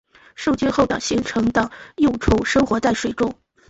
[0.33, 3.39] 受精后的形成的幼虫生活在水中。